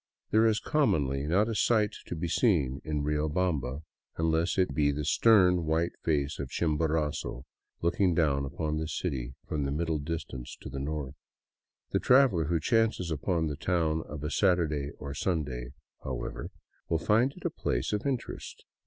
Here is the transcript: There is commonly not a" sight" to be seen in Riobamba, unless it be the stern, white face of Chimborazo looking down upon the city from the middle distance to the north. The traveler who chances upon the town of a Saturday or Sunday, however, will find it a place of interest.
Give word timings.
There 0.31 0.47
is 0.47 0.59
commonly 0.59 1.27
not 1.27 1.47
a" 1.47 1.53
sight" 1.67 1.91
to 2.07 2.15
be 2.15 2.27
seen 2.27 2.81
in 2.83 3.03
Riobamba, 3.03 3.83
unless 4.17 4.57
it 4.57 4.73
be 4.73 4.91
the 4.91 5.05
stern, 5.05 5.63
white 5.67 5.91
face 6.01 6.39
of 6.39 6.49
Chimborazo 6.49 7.45
looking 7.83 8.15
down 8.15 8.43
upon 8.43 8.77
the 8.77 8.87
city 8.87 9.35
from 9.47 9.63
the 9.63 9.71
middle 9.71 9.99
distance 9.99 10.57
to 10.61 10.69
the 10.69 10.79
north. 10.79 11.13
The 11.91 11.99
traveler 11.99 12.45
who 12.45 12.59
chances 12.59 13.11
upon 13.11 13.45
the 13.45 13.55
town 13.55 14.01
of 14.09 14.23
a 14.23 14.31
Saturday 14.31 14.89
or 14.97 15.13
Sunday, 15.13 15.67
however, 16.03 16.49
will 16.89 16.97
find 16.97 17.33
it 17.33 17.45
a 17.45 17.51
place 17.51 17.93
of 17.93 18.07
interest. 18.07 18.65